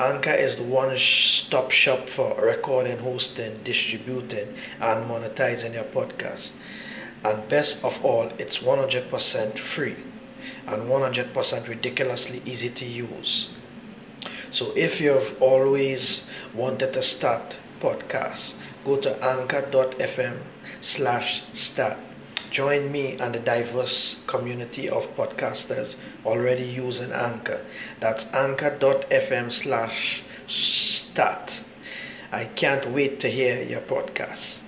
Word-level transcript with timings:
Anchor 0.00 0.32
is 0.32 0.56
the 0.56 0.62
one 0.62 0.96
stop 0.96 1.70
shop 1.70 2.08
for 2.08 2.34
recording, 2.40 2.96
hosting, 3.00 3.60
distributing, 3.64 4.54
and 4.80 5.04
monetizing 5.04 5.74
your 5.74 5.84
podcast. 5.84 6.52
And 7.22 7.46
best 7.50 7.84
of 7.84 8.02
all, 8.02 8.32
it's 8.38 8.60
100% 8.60 9.58
free 9.58 9.96
and 10.66 10.84
100% 10.84 11.68
ridiculously 11.68 12.40
easy 12.46 12.70
to 12.70 12.86
use. 12.86 13.50
So 14.50 14.72
if 14.74 15.02
you've 15.02 15.36
always 15.42 16.26
wanted 16.54 16.94
to 16.94 17.02
start 17.02 17.56
podcasts, 17.78 18.56
go 18.86 18.96
to 18.96 19.22
anchor.fm 19.22 20.38
slash 20.80 21.42
start 21.52 21.98
Join 22.50 22.90
me 22.90 23.16
and 23.18 23.32
the 23.32 23.38
diverse 23.38 24.24
community 24.26 24.88
of 24.88 25.16
podcasters 25.16 25.94
already 26.26 26.64
using 26.64 27.12
Anchor. 27.12 27.64
That's 28.00 28.26
anchor.fm 28.32 29.52
slash 29.52 30.24
start. 30.48 31.62
I 32.32 32.46
can't 32.46 32.90
wait 32.90 33.20
to 33.20 33.28
hear 33.28 33.62
your 33.62 33.82
podcast. 33.82 34.62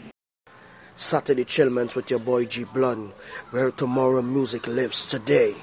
Saturday 0.94 1.44
Chillments 1.44 1.96
with 1.96 2.08
your 2.08 2.20
boy 2.20 2.44
G 2.44 2.62
Blunt, 2.62 3.14
where 3.50 3.72
tomorrow 3.72 4.22
music 4.22 4.68
lives 4.68 5.04
today. 5.04 5.56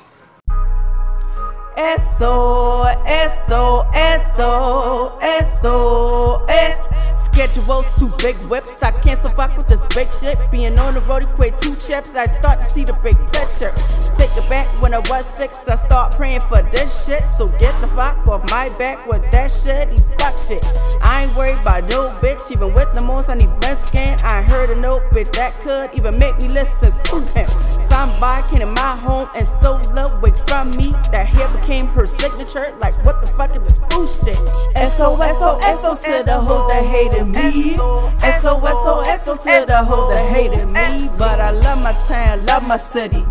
S-O, 1.77 2.83
S-O, 3.05 3.89
S-O, 3.93 5.17
S-O, 5.21 6.45
S 6.49 7.08
Schedules, 7.39 7.97
two 7.97 8.11
big 8.17 8.35
whips. 8.49 8.83
I 8.83 8.91
can't 8.91 9.17
fuck 9.17 9.55
with 9.55 9.69
this 9.69 9.79
big 9.95 10.11
shit. 10.11 10.37
Being 10.51 10.77
on 10.77 10.95
the 10.95 10.99
road 10.99 11.23
equate 11.23 11.57
two 11.57 11.73
chips. 11.77 12.13
I 12.13 12.25
start 12.25 12.59
to 12.59 12.69
see 12.69 12.83
the 12.83 12.91
big 13.01 13.15
picture. 13.31 13.71
Take 14.19 14.35
it 14.35 14.49
back 14.49 14.67
when 14.81 14.93
I 14.93 14.99
was 15.07 15.23
six. 15.37 15.55
I 15.65 15.77
start 15.77 16.17
praying 16.17 16.41
for 16.41 16.61
this 16.63 17.05
shit. 17.05 17.23
So 17.37 17.47
get 17.57 17.79
the 17.79 17.87
fuck 17.95 18.27
off 18.27 18.43
my 18.51 18.67
back 18.77 19.07
with 19.07 19.21
that 19.31 19.53
shit 19.53 19.87
and 19.87 20.03
fuck 20.19 20.35
shit. 20.49 20.65
I 21.01 21.23
ain't 21.23 21.37
worried 21.37 21.61
about 21.61 21.83
no 21.85 22.09
bitch. 22.19 22.51
Even 22.51 22.73
with 22.73 22.93
the 22.93 23.01
most 23.01 23.29
I 23.29 23.35
need 23.35 23.57
breast 23.61 23.87
scan. 23.87 24.19
I 24.19 24.41
heard 24.41 24.69
a 24.69 24.75
no 24.75 24.99
bitch 25.11 25.31
that 25.37 25.53
could 25.61 25.93
even 25.93 26.19
make 26.19 26.37
me 26.41 26.49
listen 26.49 26.91
to 26.91 27.21
him. 27.31 27.47
Somebody 27.47 28.49
came 28.49 28.67
in 28.67 28.73
my 28.73 28.97
home 28.97 29.29
and 29.33 29.47
stole 29.47 29.79
love 29.95 30.21
wigs 30.21 30.41
from 30.41 30.75
me. 30.75 30.91
That 31.13 31.33
hair 31.33 31.47
became 31.57 31.87
her 31.87 32.05
signature. 32.05 32.75
Like 32.79 32.95
what 33.05 33.21
the 33.21 33.27
fuck 33.27 33.55
is 33.55 33.61
this 33.63 33.79
bullshit? 33.89 34.35
S 34.75 34.99
O 34.99 35.15
S 35.21 35.37
O 35.39 35.57
S 35.63 35.79
O 35.85 35.95
to 35.95 36.23
the 36.25 36.37
whole 36.37 36.67
that 36.67 36.83
hated 36.83 37.28
me. 37.29 37.75
S-O-S-O-S-O 38.21 39.35
to 39.37 39.65
the 39.65 39.83
whole 39.83 40.09
that 40.09 40.29
hated 40.29 40.67
me. 40.67 41.09
But 41.17 41.39
I 41.39 41.51
love 41.51 41.83
my 41.83 41.93
town, 42.07 42.45
love 42.45 42.63
my 42.67 42.77
city. 42.77 43.23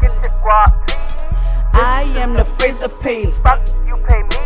I 1.75 2.03
am 2.17 2.35
the 2.35 2.45
phrase 2.45 2.79
that 2.79 2.99
pays. 3.01 3.39
Fuck, 3.39 3.61
you 3.87 3.97
pay 4.09 4.23
me. 4.23 4.37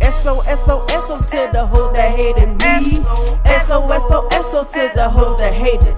S-O-S-O-S-O 0.00 1.18
to 1.20 1.50
the 1.52 1.66
whole 1.66 1.92
that 1.92 2.10
hated 2.14 2.58
me. 2.60 3.04
S-O-S-O-S-O 3.44 4.64
to 4.64 4.90
the 4.94 5.08
whole 5.08 5.36
that 5.36 5.52
hated. 5.52 5.94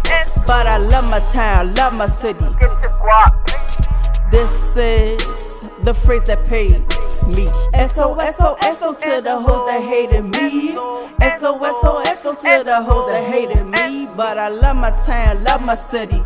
But 0.46 0.66
I 0.66 0.78
love 0.78 1.08
my 1.10 1.20
town, 1.32 1.74
love 1.74 1.94
my 1.94 2.08
city. 2.08 2.46
This 4.30 4.76
is 4.76 5.18
the 5.82 5.94
phrase 5.94 6.24
that 6.24 6.44
pays 6.48 6.78
me. 7.36 7.48
S-O-S-O-S-O 7.74 8.94
to 8.94 9.20
the 9.20 9.38
hoes 9.38 9.66
that 9.68 9.82
hated 9.82 10.24
me. 10.24 10.76
To 12.42 12.62
the 12.62 12.82
hoes 12.82 13.06
that 13.06 13.24
hated 13.24 13.64
me. 13.64 14.06
But 14.14 14.36
I 14.38 14.48
love 14.48 14.76
my 14.76 14.90
town, 14.90 15.42
love 15.42 15.62
my 15.62 15.74
city. 15.74 16.22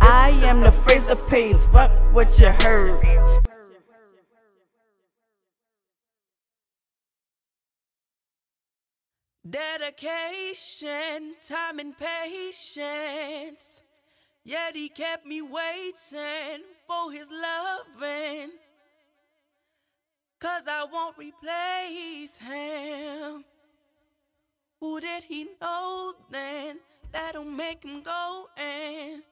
I 0.00 0.30
am 0.42 0.60
the 0.60 0.72
phrase 0.72 1.04
that 1.06 1.26
pays. 1.28 1.64
Fuck 1.66 1.90
what 2.12 2.38
you 2.40 2.48
heard. 2.48 3.00
Dedication, 9.48 11.36
time, 11.46 11.78
and 11.78 11.94
patience. 11.96 13.82
Yet 14.44 14.74
he 14.74 14.88
kept 14.88 15.26
me 15.26 15.42
waiting 15.42 16.64
for 16.88 17.12
his 17.12 17.30
loving. 17.30 18.50
Cause 20.40 20.64
I 20.68 20.86
won't 20.92 21.16
replace 21.16 22.36
him. 22.36 23.44
Who 24.84 25.00
did 25.00 25.24
he 25.24 25.46
know 25.62 26.12
then 26.28 26.80
that'll 27.10 27.46
make 27.46 27.82
him 27.84 28.02
go 28.02 28.44
and 28.58 29.22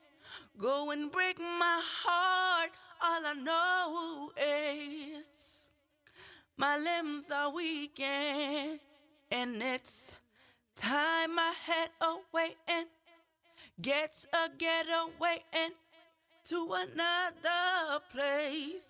go 0.57 0.91
and 0.93 1.13
break 1.13 1.39
my 1.39 1.79
heart? 1.85 2.71
All 3.05 3.21
I 3.27 3.35
know 3.35 4.31
is 5.29 5.69
my 6.57 6.79
limbs 6.79 7.25
are 7.31 7.55
weakened, 7.55 8.81
and 9.31 9.63
it's 9.63 10.17
time 10.75 11.39
I 11.39 11.53
head 11.67 11.91
away 12.01 12.57
and 12.67 12.87
get 13.79 14.25
a 14.33 14.49
getaway 14.57 15.45
and 15.53 15.75
to 16.45 16.77
another 16.77 18.03
place. 18.11 18.87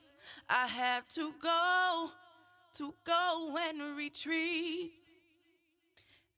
I 0.49 0.69
have 0.69 1.09
to 1.09 1.33
go, 1.43 2.11
to 2.75 2.95
go 3.05 3.57
and 3.69 3.97
retreat. 3.97 5.02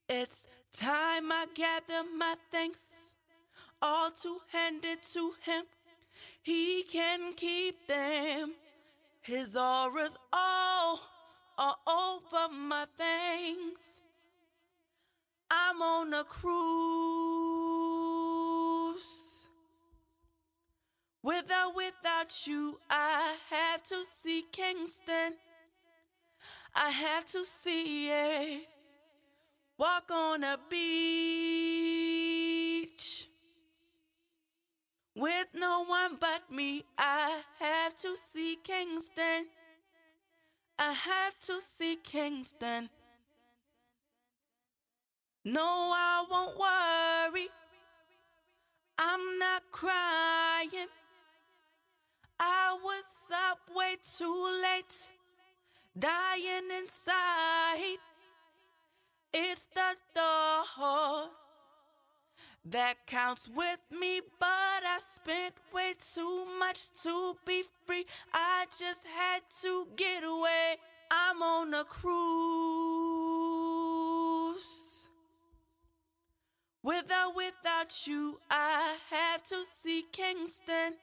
It's 0.09 0.47
time 0.75 1.33
I 1.33 1.47
gather 1.55 2.05
my 2.17 2.35
thanks, 2.51 3.15
all 3.81 4.11
to 4.11 4.41
hand 4.53 4.85
it 4.85 5.03
to 5.15 5.33
him. 5.43 5.65
He 6.43 6.83
can 6.83 7.33
keep 7.35 7.89
them. 7.89 8.53
His 9.23 9.57
aura's 9.57 10.17
all, 10.31 11.01
all 11.57 11.79
over 11.89 12.53
my 12.53 12.85
things. 12.99 14.01
I'm 15.51 15.81
on 15.81 16.13
a 16.13 16.25
cruise. 16.25 16.45
Without, 21.23 21.75
without 21.75 22.47
you, 22.47 22.79
I 22.91 23.37
have 23.49 23.83
to 23.85 24.05
see 24.23 24.45
Kingston. 24.53 25.39
I 26.75 26.91
have 26.91 27.25
to 27.27 27.47
see 27.47 28.11
it. 28.11 28.74
Walk 29.77 30.09
on 30.13 30.45
a 30.45 30.57
beach. 30.71 30.85
With 35.17 35.49
no 35.53 35.85
one 35.85 36.17
but 36.21 36.49
me, 36.49 36.85
I 36.97 37.41
have 37.59 37.99
to 37.99 38.17
see 38.17 38.57
Kingston. 38.63 39.47
I 40.79 40.93
have 40.93 41.37
to 41.41 41.61
see 41.77 41.97
Kingston. 42.05 42.89
No, 45.45 45.91
I 45.93 46.25
won't 46.31 46.57
worry. 46.57 47.49
I'm 48.97 49.39
not 49.41 49.63
crying. 49.73 50.87
I 52.39 52.77
was 52.81 53.05
up 53.51 53.59
way 53.75 53.97
too 54.03 54.61
late, 54.63 55.11
dying 55.99 56.71
inside. 56.79 57.99
It's 59.37 59.67
the 59.75 59.97
thought 60.15 61.29
that 62.65 63.05
counts 63.09 63.51
with 63.53 63.81
me, 63.91 64.21
but 64.39 64.47
I 64.47 64.99
spent 65.01 65.55
way 65.73 65.95
too 65.99 66.47
much 66.61 66.93
to 67.03 67.37
be 67.45 67.65
free. 67.85 68.07
I 68.33 68.67
just 68.79 69.05
had 69.09 69.41
to 69.63 69.89
get 69.97 70.23
away. 70.23 70.77
I'm 71.11 71.43
on 71.43 71.75
a 71.75 71.83
cruise. 71.83 72.15
Without, 76.85 77.35
without 77.35 78.07
you, 78.07 78.39
I 78.49 78.99
have 79.11 79.43
to 79.43 79.57
see 79.83 80.05
Kingston. 80.13 80.95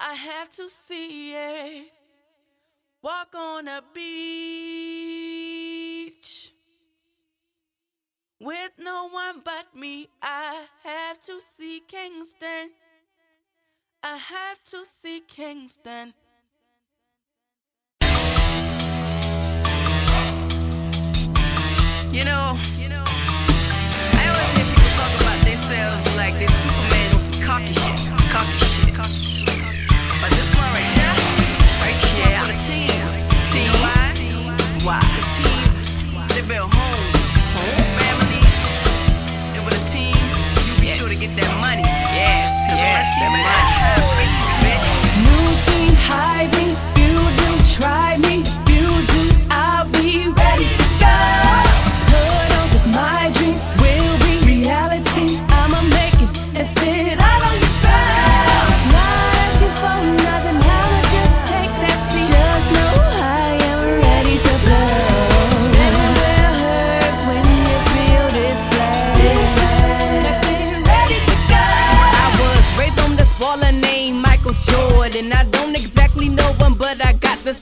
I 0.00 0.14
have 0.14 0.48
to 0.48 0.68
see 0.68 1.36
it. 1.36 1.92
Walk 3.02 3.36
on 3.36 3.68
a 3.68 3.82
beach. 3.94 5.17
With 8.40 8.70
no 8.78 9.08
one 9.08 9.42
but 9.44 9.74
me, 9.74 10.08
I 10.22 10.66
have 10.84 11.20
to 11.22 11.40
see 11.40 11.82
Kingston. 11.88 12.70
I 14.02 14.16
have 14.16 14.62
to 14.64 14.84
see 15.02 15.20
Kingston. 15.26 16.14
You 22.12 22.24
know. 22.24 22.87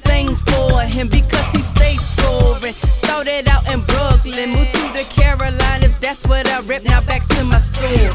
Everything 0.07 0.35
for 0.37 0.81
him 0.83 1.09
because 1.09 1.51
he 1.53 1.59
stays 1.59 2.01
scoring. 2.01 2.73
Started 2.73 3.49
out 3.49 3.65
in 3.73 3.81
Brooklyn, 3.81 4.51
moved 4.51 4.75
to 4.75 4.87
the 4.95 5.05
Carolinas, 5.11 5.99
that's 5.99 6.27
what 6.27 6.49
I 6.49 6.61
rep. 6.63 6.83
Now 6.85 7.01
back 7.03 7.27
to 7.27 7.45
my 7.45 7.59
store. 7.59 8.13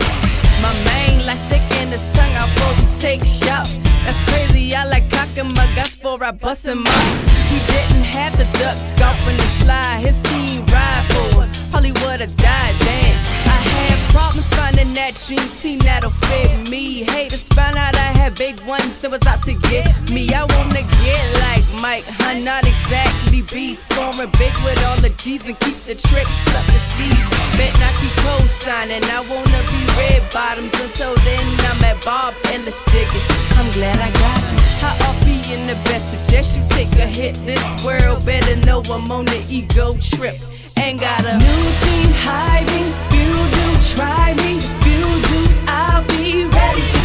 My 0.62 0.74
main 0.86 1.26
like 1.26 1.40
thick 1.50 1.64
in 1.82 1.90
his 1.90 2.04
tongue, 2.16 2.36
I 2.36 2.46
will 2.46 2.76
take 3.00 3.24
shots. 3.24 3.78
That's 4.06 4.22
crazy, 4.30 4.76
I 4.76 4.86
like 4.86 5.10
cocking 5.12 5.52
my 5.54 5.68
guts 5.76 5.96
before 5.96 6.24
I 6.24 6.32
bust 6.32 6.66
him 6.66 6.82
up. 6.86 7.06
He 7.50 7.60
didn't 7.68 8.06
have 8.06 8.34
the 8.38 8.46
duck 8.60 8.78
off 9.08 9.20
in 9.28 9.38
the 9.38 9.50
slide, 9.64 10.00
his 10.02 10.18
team 10.30 10.66
ride 10.72 11.06
for 11.12 11.44
it. 11.44 11.50
Probably 11.72 11.92
would've 12.04 12.36
died, 12.38 12.76
damn. 12.80 13.16
I 13.48 13.58
had 13.74 13.98
problems 14.14 14.54
finding 14.54 14.94
that 14.94 15.14
dream 15.28 15.48
team 15.58 15.80
that'll 15.80 16.12
fit 16.12 16.70
me. 16.70 17.04
Haters 17.04 17.48
found 17.50 17.78
out 17.78 18.01
had 18.22 18.38
big 18.38 18.54
ones 18.70 19.02
that 19.02 19.10
was 19.10 19.26
out 19.26 19.42
to 19.42 19.58
get 19.74 19.90
me. 20.14 20.30
I 20.30 20.46
wanna 20.46 20.86
get 21.02 21.26
like 21.50 21.66
Mike, 21.82 22.06
huh? 22.06 22.38
Not 22.46 22.70
exactly 22.70 23.42
be 23.50 23.74
soaring 23.74 24.30
big 24.38 24.54
with 24.62 24.78
all 24.86 25.00
the 25.02 25.10
G's 25.18 25.42
and 25.50 25.58
keep 25.58 25.82
the 25.90 25.98
tricks 25.98 26.38
up 26.54 26.66
the 26.70 26.80
sleeve. 26.94 27.26
Bet 27.58 27.74
not 27.82 27.94
keep 27.98 28.14
co-signing. 28.22 29.02
I 29.10 29.26
wanna 29.26 29.62
be 29.74 29.82
red 29.98 30.22
bottoms 30.30 30.70
until 30.78 31.18
then. 31.26 31.42
I'm 31.66 31.82
at 31.82 31.98
Bob 32.06 32.38
and 32.54 32.62
the 32.62 32.74
chicken. 32.94 33.22
I'm 33.58 33.66
glad 33.74 33.98
I 33.98 34.10
got 34.14 34.42
you. 34.54 34.58
How 34.86 34.94
off 35.10 35.18
being 35.26 35.66
the 35.66 35.78
best? 35.90 36.14
Suggest 36.14 36.54
you 36.54 36.64
take 36.78 36.94
a 37.02 37.10
hit. 37.10 37.34
This 37.50 37.66
world 37.82 38.22
better 38.22 38.58
know 38.68 38.86
I'm 38.94 39.10
on 39.10 39.26
the 39.26 39.42
ego 39.50 39.98
trip. 39.98 40.38
Ain't 40.78 41.02
got 41.02 41.26
a 41.26 41.42
new 41.42 41.64
team 41.82 42.10
hiding. 42.22 42.90
You 43.18 43.30
do 43.58 43.66
try 43.98 44.38
me. 44.46 44.62
You 44.86 45.02
do. 45.26 45.42
I'll 45.74 46.06
be 46.14 46.46
ready 46.46 47.01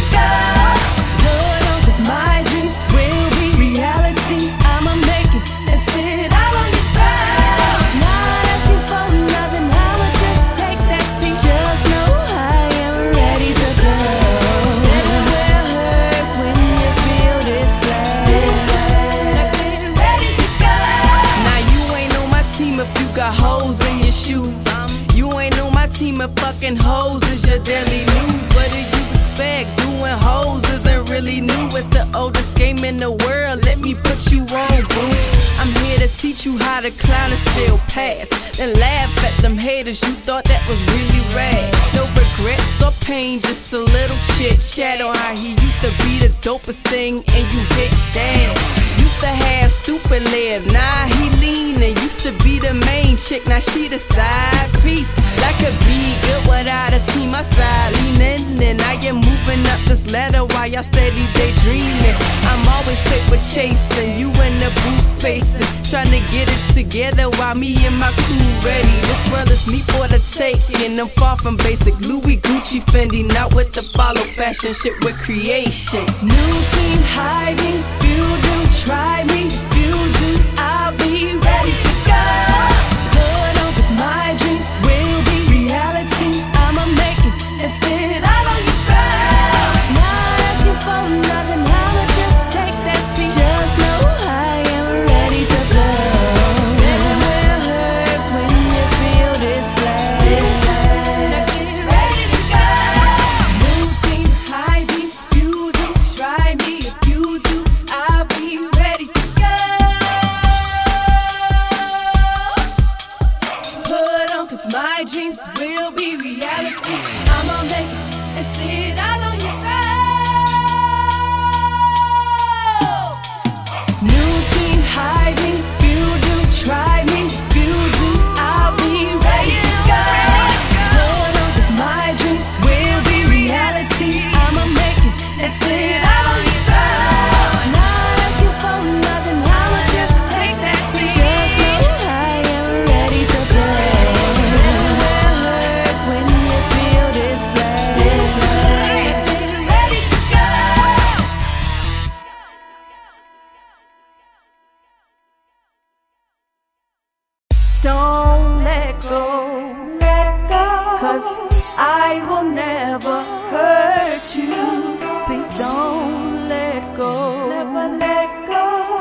teach 36.37 36.45
you 36.45 36.57
how 36.59 36.81
to 36.81 36.91
clown 36.91 37.31
and 37.31 37.39
still 37.39 37.77
pass. 37.89 38.29
Then 38.57 38.73
laugh 38.73 39.23
at 39.23 39.41
them 39.41 39.57
haters. 39.57 40.01
You 40.03 40.13
thought 40.13 40.45
that 40.45 40.61
was 40.69 40.81
really 40.83 41.23
rad. 41.35 41.73
No 41.95 42.03
regrets 42.13 42.81
or 42.81 42.91
pain, 43.05 43.39
just 43.41 43.73
a 43.73 43.79
little 43.79 44.17
chit 44.35 44.59
chat 44.61 45.01
on 45.01 45.15
how 45.15 45.35
he 45.35 45.51
used 45.51 45.79
to 45.81 45.91
be 46.05 46.19
the 46.19 46.31
dopest 46.41 46.81
thing 46.87 47.17
and 47.17 47.45
you 47.53 47.61
hit 47.77 47.91
that. 48.13 48.87
Used 48.99 49.21
to 49.21 49.27
have 49.27 49.71
stupid 49.71 50.21
live, 50.31 50.65
nah 50.73 51.05
he 51.17 51.29
leanin'. 51.41 51.95
Used 52.03 52.19
to 52.21 52.31
be 52.43 52.59
the 52.59 52.73
main 52.85 53.17
chick, 53.17 53.47
now 53.47 53.59
she 53.59 53.87
the 53.87 53.99
side 53.99 54.69
piece. 54.83 55.13
Like 55.41 55.57
a 55.61 55.71
be 55.85 56.01
good 56.25 56.43
without 56.49 56.93
a 56.93 57.01
team, 57.13 57.31
my 57.31 57.41
side 57.41 57.93
leanin'. 57.97 58.61
And 58.61 58.81
I 58.81 58.93
am 59.05 59.15
moving 59.15 59.63
up 59.73 59.81
this 59.87 60.11
ladder 60.11 60.45
while 60.53 60.67
y'all 60.67 60.83
steady 60.83 61.25
daydreaming. 61.33 62.17
I'm 62.49 62.63
always 62.77 62.99
paper 63.09 63.39
chasing, 63.53 64.17
you 64.19 64.29
the 64.59 64.71
booth 64.83 65.21
facing. 65.21 65.65
Trying 65.89 66.11
to 66.11 66.21
get 66.31 66.49
it 66.51 66.61
together 66.73 67.29
while 67.37 67.55
me 67.55 67.75
and 67.85 67.97
my 67.97 68.11
crew 68.11 68.49
ready. 68.65 68.97
This 69.07 69.23
is 69.51 69.71
me 69.71 69.79
for 69.93 70.07
the 70.07 70.19
taking. 70.33 70.99
I'm 70.99 71.07
far 71.07 71.37
from 71.37 71.57
basic 71.57 71.95
Louis 72.07 72.37
Gucci 72.37 72.81
Fendi, 72.91 73.23
not 73.33 73.55
with 73.55 73.73
the 73.73 73.81
follow 73.81 74.25
fashion 74.35 74.73
shit 74.73 74.93
with 75.03 75.17
creation. 75.23 76.03
New 76.23 76.53
team 76.73 76.99
hiding, 77.15 77.79
you 78.03 78.23
do 78.45 78.55
try 78.83 79.23
me, 79.31 79.43
you 79.77 79.93
do, 80.19 80.31
I'll 80.57 80.91
be 80.97 81.37
ready 81.39 81.71
to 81.71 81.93
go. 82.07 82.56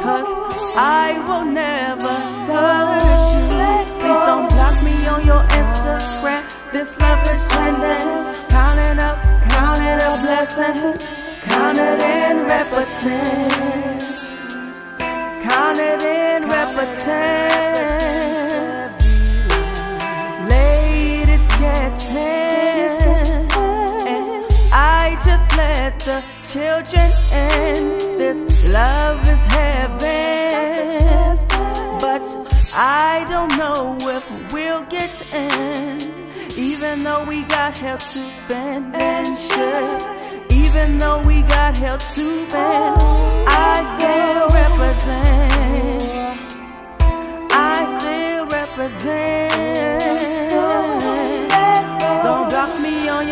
Cause 0.06 0.32
I 0.76 1.18
will 1.26 1.44
never 1.44 2.14
hurt 2.46 3.26
you. 3.34 3.58
Please 3.98 4.22
don't 4.30 4.46
block 4.54 4.76
me 4.86 4.94
on 5.08 5.26
your 5.26 5.42
Instagram. 5.58 6.46
This 6.70 6.96
love 7.00 7.26
is 7.26 7.42
trending. 7.50 8.06
Counting 8.48 9.00
up, 9.02 9.18
counting 9.50 9.98
up 10.06 10.16
blessings. 10.22 11.02
Counted 11.42 12.00
in 12.06 12.36
repentance. 12.46 14.28
Counted 15.42 16.02
in 16.06 16.42
repentance. 16.54 18.45
Just 25.25 25.56
let 25.56 25.99
the 26.00 26.23
children 26.46 27.11
in. 27.32 27.99
This 28.18 28.44
love 28.73 29.20
is 29.28 29.42
heaven, 29.42 31.38
but 32.00 32.23
I 32.75 33.25
don't 33.28 33.56
know 33.56 33.96
if 34.00 34.52
we'll 34.52 34.85
get 34.85 35.11
in. 35.32 36.00
Even 36.58 37.00
though 37.04 37.25
we 37.25 37.44
got 37.44 37.76
hell 37.78 37.99
to 37.99 38.30
bend 38.49 38.94
and 38.94 39.26
should, 39.38 40.02
even 40.52 40.99
though 40.99 41.23
we 41.23 41.42
got 41.42 41.76
hell 41.76 41.99
to 41.99 42.46
bend, 42.49 42.96
I 43.49 43.82
still 43.92 44.49
represent. 44.61 46.02
I 47.52 47.99
still 47.99 48.46
represent. 48.46 49.52
Don't 52.23 52.49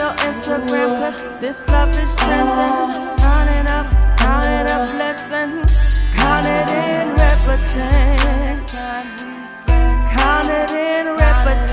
your 0.04 0.12
Instagram, 0.28 0.90
cause 1.00 1.24
this 1.40 1.58
love 1.68 1.88
is 1.88 2.14
trending. 2.16 2.76
Counting 3.24 3.66
up, 3.76 3.86
counting 4.18 4.66
up 4.74 4.82
blessings. 4.96 5.72
Counted 6.20 6.68
in 6.84 7.04
repentance. 7.22 8.72
Counted 10.16 10.70
in 10.92 11.04
repentance. 11.22 11.72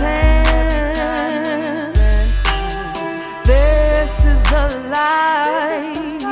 This 3.51 4.13
is 4.31 4.41
the 4.53 4.65
life. 4.97 6.23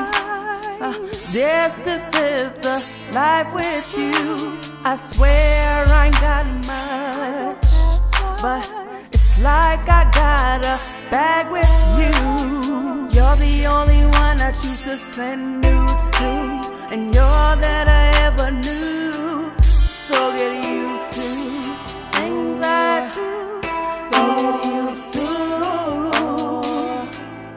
Uh, 0.86 0.96
yes, 1.34 1.70
this 1.88 2.06
is 2.32 2.54
the 2.66 2.78
life 3.14 3.50
with 3.54 3.88
you. 3.98 4.16
I 4.86 4.96
swear 4.96 5.86
I 5.90 6.06
ain't 6.06 6.22
got 6.22 6.46
much, 6.72 7.68
but 8.42 8.66
it's 9.12 9.32
like 9.42 9.90
I 9.90 10.04
got 10.14 10.64
a 10.64 10.99
bag 11.12 11.50
with 11.52 11.76
you. 12.00 12.12
You're 13.16 13.36
the 13.36 13.66
only 13.68 14.04
one 14.06 14.40
I 14.40 14.52
choose 14.52 14.84
to 14.84 14.98
send 14.98 15.62
nudes 15.62 16.10
to, 16.18 16.28
and 16.92 17.14
you're 17.14 17.56
that 17.66 17.88
I 17.88 18.06
ever 18.28 18.52
knew. 18.52 19.52
So 19.62 20.18
get 20.38 20.54
used 20.66 21.12
to 21.18 21.28
things 22.16 22.60
I 22.64 23.12
do. 23.18 23.30
So 24.10 24.20
get 24.44 24.58
used 24.78 25.14
to. 25.16 25.28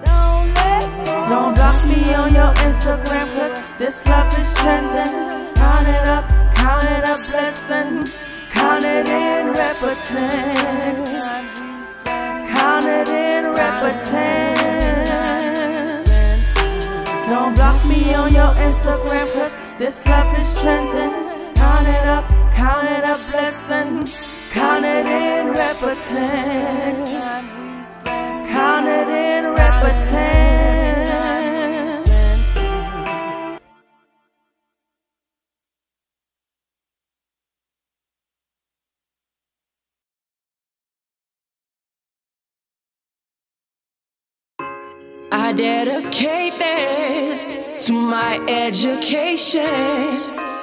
Don't 0.09 0.47
let. 0.59 0.85
Don't 1.29 1.53
block 1.55 1.79
me 1.91 2.01
on 2.15 2.31
your 2.35 2.53
Instagram, 2.67 3.27
cause 3.37 3.57
this 3.79 4.07
love 4.07 4.33
is 4.39 4.51
trending. 4.61 5.15
Count 5.55 5.89
it 5.89 6.07
up, 6.17 6.25
count 6.55 6.85
it 6.85 7.05
up, 7.05 7.21
blessing. 7.31 7.91
Count 8.53 8.85
it 8.85 9.09
in 9.09 9.49
repentance. 9.49 11.13
Count 12.05 12.87
it 12.87 13.09
in 13.09 13.32
repentance. 13.81 15.33
Don't 17.27 17.55
block 17.55 17.79
me 17.87 18.15
on 18.15 18.35
your 18.35 18.53
Instagram, 18.69 19.27
cause 19.33 19.55
this 19.79 20.05
love 20.07 20.37
is 20.39 20.61
trending. 20.61 21.13
Count 21.55 21.89
it 21.89 22.05
up, 22.07 22.25
count 22.55 22.85
it 22.85 23.05
a 23.05 23.17
blessing. 23.31 24.07
Count 24.53 24.85
it 24.85 25.07
in 25.07 25.49
repentance. 25.49 27.13
Count 28.53 28.87
it 28.87 29.09
in 29.09 29.45
repentance. 29.47 30.52
I 45.53 45.55
dedicate 45.55 46.59
this 46.59 47.85
to 47.85 47.93
my 47.93 48.41
education 48.49 49.61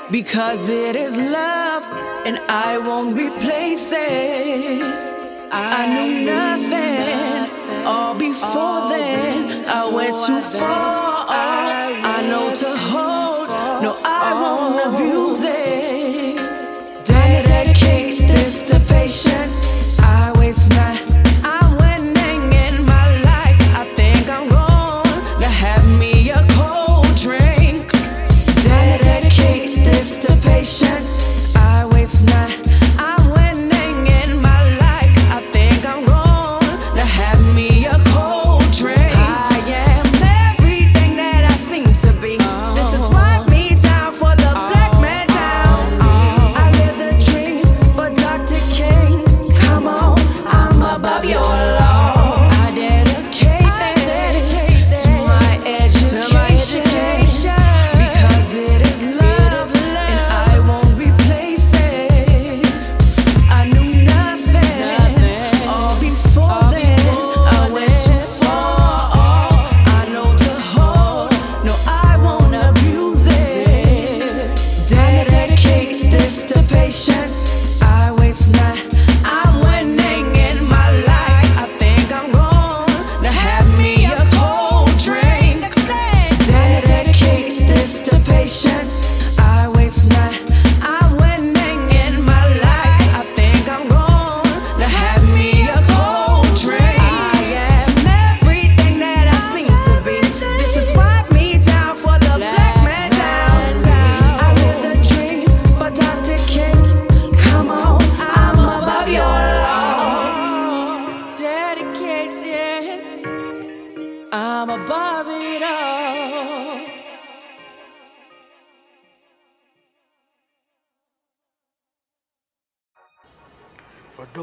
because 0.09 0.67
it 0.67 0.95
is 0.95 1.15
love 1.15 1.85
and 2.25 2.39
I 2.49 2.79
won't 2.79 3.15
replace 3.15 3.91
it. 3.91 4.81
I 5.51 5.85
knew 5.93 6.25
nothing 6.25 7.85
all 7.85 8.17
before 8.17 8.89
then. 8.89 9.63
I 9.67 9.91
went 9.93 10.15
too 10.25 10.41
far. 10.57 11.25
I 11.29 12.25
know 12.27 12.51
to 12.51 12.65
hold, 12.89 13.47
no, 13.83 14.08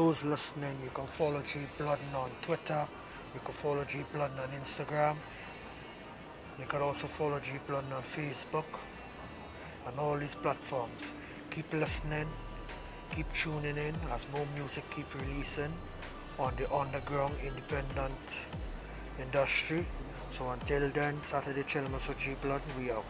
those 0.07 0.23
listening, 0.23 0.77
you 0.85 0.89
can 0.93 1.05
follow 1.17 1.41
G 1.41 1.59
Bloodin 1.77 2.15
on 2.15 2.31
Twitter. 2.41 2.87
You 3.33 3.41
can 3.43 3.53
follow 3.55 3.83
G 3.83 4.05
Bloodin 4.13 4.39
on 4.39 4.49
Instagram. 4.63 5.17
You 6.57 6.65
can 6.65 6.81
also 6.81 7.07
follow 7.07 7.41
G 7.41 7.59
Bloodin 7.67 7.91
on 7.91 8.03
Facebook 8.15 8.71
and 9.85 9.99
all 9.99 10.17
these 10.17 10.35
platforms. 10.35 11.11
Keep 11.51 11.73
listening, 11.73 12.29
keep 13.13 13.25
tuning 13.33 13.75
in 13.75 13.95
as 14.13 14.25
more 14.33 14.47
music 14.55 14.85
keep 14.95 15.13
releasing 15.13 15.73
on 16.39 16.53
the 16.55 16.73
underground 16.73 17.35
independent 17.43 18.47
industry. 19.19 19.85
So 20.31 20.49
until 20.51 20.89
then, 20.89 21.19
Saturday 21.23 21.63
Chillmas 21.63 22.07
with 22.07 22.19
G 22.19 22.35
Blood, 22.41 22.61
we 22.79 22.91
out. 22.91 23.03